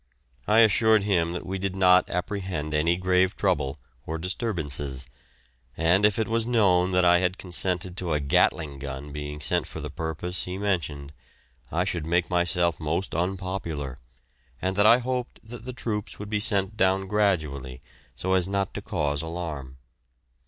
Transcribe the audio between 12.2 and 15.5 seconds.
myself most unpopular, and that I hoped